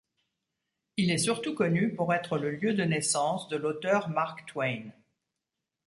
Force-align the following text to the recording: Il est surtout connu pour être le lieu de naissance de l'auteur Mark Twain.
Il 0.97 1.11
est 1.11 1.19
surtout 1.19 1.53
connu 1.53 1.93
pour 1.93 2.11
être 2.11 2.39
le 2.39 2.49
lieu 2.49 2.73
de 2.73 2.81
naissance 2.83 3.49
de 3.49 3.55
l'auteur 3.55 4.09
Mark 4.09 4.47
Twain. 4.47 4.89